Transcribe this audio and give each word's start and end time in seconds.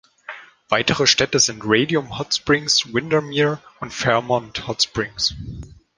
Weitere 0.67 1.05
Städte 1.05 1.37
sind 1.37 1.61
Radium 1.63 2.17
Hot 2.17 2.33
Springs, 2.33 2.91
Windermere 2.91 3.59
und 3.81 3.93
Fairmont 3.93 4.65
Hot 4.67 4.81
Springs. 4.81 5.35